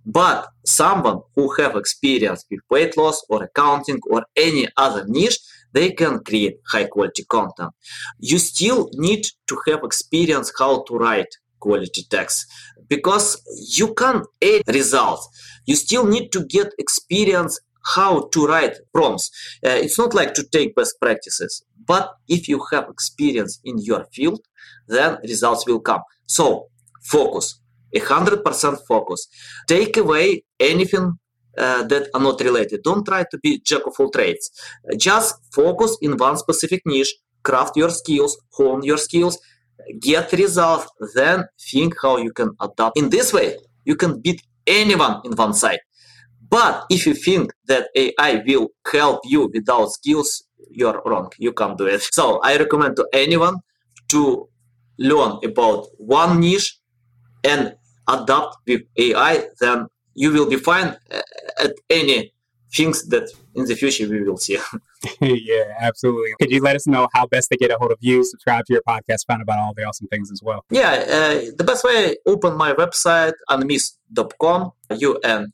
But 0.06 0.48
someone 0.66 1.22
who 1.36 1.54
have 1.60 1.76
experience 1.76 2.46
with 2.50 2.62
weight 2.70 2.98
loss 2.98 3.24
or 3.30 3.44
accounting 3.44 4.00
or 4.10 4.24
any 4.36 4.68
other 4.78 5.06
niche 5.08 5.40
they 5.74 5.92
can 5.92 6.24
create 6.24 6.58
high 6.68 6.86
quality 6.86 7.24
content. 7.26 7.72
You 8.20 8.38
still 8.40 8.90
need 8.94 9.26
to 9.48 9.58
have 9.68 9.84
experience 9.84 10.52
how 10.58 10.84
to 10.84 10.96
write 10.96 11.34
quality 11.66 12.04
text 12.10 12.46
because 12.90 13.28
you 13.78 13.94
can 13.94 14.18
add 14.44 14.64
results 14.68 15.24
you 15.66 15.76
still 15.76 16.06
need 16.06 16.32
to 16.32 16.46
get 16.46 16.74
experience 16.78 17.60
how 17.96 18.28
to 18.28 18.46
write 18.46 18.76
prompts. 18.94 19.32
Uh, 19.66 19.70
it's 19.70 19.98
not 19.98 20.14
like 20.14 20.34
to 20.36 20.44
take 20.44 20.76
best 20.76 20.96
practices. 21.02 21.64
But 21.86 22.12
if 22.28 22.48
you 22.48 22.64
have 22.72 22.90
experience 22.90 23.60
in 23.64 23.80
your 23.80 24.06
field 24.14 24.42
then 24.88 25.18
results 25.24 25.66
will 25.66 25.80
come. 25.80 26.02
So 26.28 26.68
focus. 27.02 27.60
100% 27.96 28.80
focus. 28.88 29.28
Take 29.68 29.98
away 29.98 30.44
anything 30.60 31.14
uh, 31.58 31.84
that 31.84 32.08
are 32.14 32.22
not 32.22 32.40
related. 32.40 32.84
Don't 32.84 33.06
try 33.06 33.26
to 33.30 33.38
be 33.40 33.60
jack 33.66 33.82
of 33.86 33.96
all 34.00 34.10
trades. 34.10 34.50
Just 34.98 35.36
focus 35.54 35.98
in 36.02 36.18
one 36.18 36.38
specific 36.38 36.82
niche, 36.86 37.14
craft 37.44 37.76
your 37.76 37.90
skills, 37.90 38.38
hone 38.52 38.84
your 38.84 38.98
skills, 38.98 39.38
get 40.00 40.32
results, 40.34 40.88
then 41.16 41.46
think 41.60 41.96
how 42.02 42.18
you 42.18 42.32
can 42.32 42.52
adapt. 42.60 42.98
In 42.98 43.10
this 43.10 43.34
way, 43.34 43.58
you 43.86 43.96
can 43.96 44.20
beat 44.20 44.42
anyone 44.68 45.22
in 45.26 45.34
one 45.34 45.54
side. 45.54 45.80
But 46.50 46.86
if 46.90 47.06
you 47.06 47.14
think 47.14 47.52
that 47.68 47.90
AI 47.96 48.44
will 48.46 48.70
help 48.92 49.22
you 49.24 49.50
without 49.54 49.92
skills, 49.92 50.44
you're 50.70 51.02
wrong. 51.06 51.32
You 51.38 51.54
can't 51.54 51.78
do 51.78 51.86
it. 51.86 52.02
So 52.02 52.40
I 52.44 52.58
recommend 52.58 52.98
to 52.98 53.08
anyone 53.14 53.58
to 54.10 54.50
learn 54.98 55.40
about 55.44 55.88
one 55.98 56.40
niche 56.40 56.78
and 57.44 57.76
adapt 58.08 58.58
with 58.68 58.82
AI, 58.98 59.46
then 59.60 59.88
you 60.14 60.32
will 60.32 60.50
be 60.50 60.58
fine 60.58 60.98
uh, 61.12 61.22
at 61.60 61.74
any 61.90 62.34
things 62.74 63.08
that 63.10 63.30
in 63.56 63.66
the 63.66 63.76
future 63.76 64.08
we 64.08 64.24
will 64.24 64.38
see. 64.38 64.58
yeah, 65.22 65.76
absolutely. 65.80 66.34
Could 66.40 66.52
you 66.52 66.62
let 66.62 66.76
us 66.76 66.88
know 66.88 67.10
how 67.14 67.28
best 67.28 67.50
to 67.52 67.58
get 67.58 67.70
a 67.72 67.78
hold 67.78 67.92
of 67.92 67.98
you, 68.02 68.24
subscribe 68.24 68.66
to 68.66 68.74
your 68.74 68.82
podcast, 68.88 69.26
find 69.28 69.42
about 69.42 69.60
all 69.60 69.74
the 69.76 69.84
awesome 69.84 70.08
things 70.08 70.32
as 70.32 70.42
well? 70.42 70.64
Yeah, 70.70 70.92
uh, 70.92 71.42
the 71.58 71.64
best 71.66 71.84
way, 71.84 72.16
open 72.26 72.56
my 72.56 72.74
website, 72.74 73.34
unmiss.com, 73.50 74.72
U-N-M-I-S-S.com. 74.92 75.52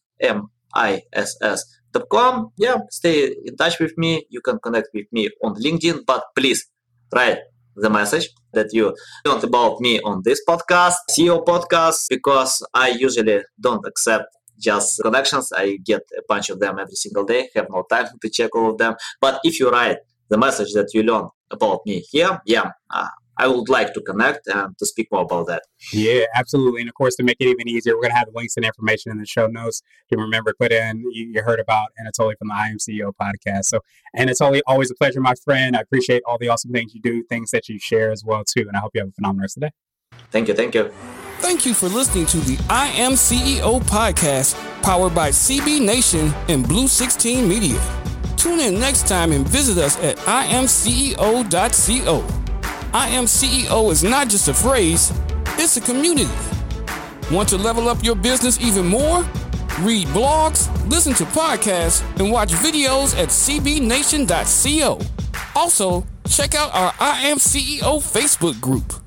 Yeah, 2.58 2.78
stay 2.90 3.34
in 3.46 3.56
touch 3.58 3.80
with 3.80 3.98
me. 3.98 4.26
You 4.30 4.42
can 4.42 4.60
connect 4.60 4.90
with 4.94 5.08
me 5.12 5.30
on 5.44 5.56
LinkedIn, 5.56 6.06
but 6.06 6.24
please 6.36 6.68
write 7.14 7.40
the 7.76 7.90
message 7.90 8.30
that 8.54 8.74
you 8.74 8.96
learned 9.26 9.44
about 9.44 9.80
me 9.80 10.00
on 10.02 10.22
this 10.24 10.42
podcast, 10.48 10.96
CEO 11.12 11.44
podcast, 11.46 12.08
because 12.10 12.66
I 12.74 12.90
usually 12.90 13.44
don't 13.60 13.86
accept 13.86 14.37
just 14.60 15.02
connections. 15.02 15.52
I 15.56 15.78
get 15.84 16.02
a 16.18 16.22
bunch 16.28 16.50
of 16.50 16.60
them 16.60 16.80
every 16.80 16.96
single 16.96 17.26
day, 17.26 17.50
have 17.56 17.68
no 17.70 17.84
time 17.90 18.08
to 18.22 18.30
check 18.30 18.56
all 18.56 18.72
of 18.72 18.78
them. 18.78 18.96
But 19.22 19.40
if 19.44 19.60
you 19.60 19.70
write 19.70 19.98
the 20.30 20.38
message 20.38 20.74
that 20.74 20.94
you 20.94 21.04
learn 21.04 21.30
about 21.52 21.82
me 21.86 22.00
here, 22.00 22.42
yeah, 22.46 22.72
uh, 22.90 23.08
I 23.40 23.48
would 23.48 23.70
like 23.70 23.94
to 23.94 24.02
connect 24.02 24.48
and 24.48 24.78
to 24.78 24.86
speak 24.86 25.10
more 25.12 25.22
about 25.22 25.48
that. 25.48 25.64
Yeah, 25.94 26.26
absolutely. 26.34 26.82
And 26.82 26.90
of 26.90 26.96
course, 26.96 27.16
to 27.18 27.24
make 27.24 27.38
it 27.40 27.46
even 27.46 27.68
easier, 27.68 27.96
we're 27.96 28.02
going 28.02 28.12
to 28.12 28.18
have 28.18 28.30
links 28.34 28.58
and 28.58 28.66
information 28.66 29.12
in 29.12 29.20
the 29.20 29.28
show 29.28 29.46
notes. 29.46 29.84
You 30.10 30.18
remember, 30.18 30.54
put 30.60 30.72
in, 30.72 31.02
you, 31.12 31.32
you 31.34 31.44
heard 31.44 31.60
about 31.60 31.90
Anatoly 32.02 32.36
from 32.38 32.48
the 32.48 32.56
I 32.56 32.68
Am 32.68 32.78
CEO 32.78 33.12
podcast. 33.22 33.66
So, 33.66 33.82
Anatoly, 34.18 34.62
always 34.66 34.90
a 34.90 34.96
pleasure, 34.96 35.22
my 35.22 35.36
friend. 35.36 35.78
I 35.78 35.82
appreciate 35.82 36.24
all 36.26 36.40
the 36.40 36.50
awesome 36.50 36.72
things 36.72 36.96
you 36.96 37.02
do, 37.02 37.24
things 37.24 37.52
that 37.52 37.70
you 37.70 37.78
share 37.78 38.12
as 38.12 38.24
well, 38.26 38.44
too. 38.44 38.62
And 38.68 38.76
I 38.76 38.80
hope 38.80 38.92
you 38.96 39.02
have 39.02 39.10
a 39.10 39.14
phenomenal 39.14 39.44
rest 39.44 39.58
of 39.58 39.62
the 39.62 39.68
day. 39.68 39.74
Thank 40.32 40.48
you. 40.48 40.56
Thank 40.56 40.74
you. 40.74 41.27
Thank 41.48 41.66
you 41.66 41.74
for 41.74 41.88
listening 41.88 42.26
to 42.26 42.40
the 42.40 42.60
I 42.70 42.88
Am 42.90 43.14
CEO 43.14 43.80
podcast, 43.84 44.54
powered 44.84 45.16
by 45.16 45.30
CB 45.30 45.80
Nation 45.80 46.34
and 46.50 46.68
Blue 46.68 46.90
16 46.90 47.48
Media. 47.48 47.80
Tune 48.36 48.60
in 48.60 48.78
next 48.82 49.08
time 49.08 49.32
and 49.32 49.48
visit 49.48 49.78
us 49.82 49.98
at 50.00 50.18
imceo.co. 50.18 51.46
I 52.94 53.08
Am 53.08 53.24
CEO 53.24 53.90
is 53.94 54.04
not 54.04 54.28
just 54.28 54.50
a 54.50 54.54
phrase, 54.54 55.14
it's 55.52 55.78
a 55.78 55.82
community. 55.82 56.30
Want 57.32 57.48
to 57.48 57.58
level 57.58 57.88
up 57.88 58.04
your 58.04 58.16
business 58.16 58.60
even 58.60 58.86
more? 58.86 59.20
Read 59.80 60.08
blogs, 60.08 60.68
listen 60.90 61.14
to 61.14 61.24
podcasts, 61.24 62.04
and 62.20 62.30
watch 62.30 62.52
videos 62.52 63.18
at 63.18 63.30
cbnation.co. 63.30 65.00
Also, 65.56 66.06
check 66.28 66.56
out 66.56 66.76
our 66.76 66.94
I 67.00 67.28
Am 67.28 67.38
CEO 67.38 68.02
Facebook 68.02 68.60
group. 68.60 69.07